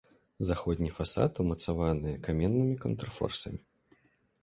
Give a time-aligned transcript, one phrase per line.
[0.51, 3.61] Заходні фасад умацаваныя каменнымі контрфорсамі.